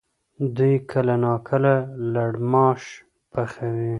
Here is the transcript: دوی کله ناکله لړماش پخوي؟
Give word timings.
دوی 0.55 0.75
کله 0.91 1.15
ناکله 1.25 1.73
لړماش 2.13 2.81
پخوي؟ 3.31 3.89